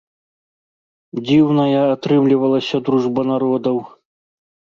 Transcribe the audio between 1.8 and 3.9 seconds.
атрымлівалася дружба народаў!